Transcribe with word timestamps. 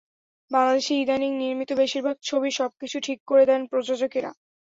বাংলাদেশে 0.51 0.93
ইদানীং 0.95 1.31
নির্মিত 1.37 1.71
বেশির 1.81 2.03
ভাগ 2.03 2.17
ছবির 2.23 2.53
সবকিছু 2.59 2.97
ঠিক 3.07 3.19
করে 3.27 3.43
দেন 3.45 3.61
প্রযোজকেরা। 3.71 4.31